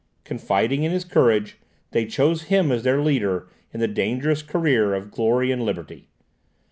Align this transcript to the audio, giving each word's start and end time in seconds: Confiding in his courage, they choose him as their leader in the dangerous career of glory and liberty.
Confiding 0.23 0.81
in 0.81 0.91
his 0.91 1.05
courage, 1.05 1.59
they 1.91 2.07
choose 2.07 2.45
him 2.45 2.71
as 2.71 2.81
their 2.81 2.99
leader 3.03 3.47
in 3.71 3.79
the 3.81 3.87
dangerous 3.87 4.41
career 4.41 4.95
of 4.95 5.11
glory 5.11 5.51
and 5.51 5.61
liberty. 5.61 6.07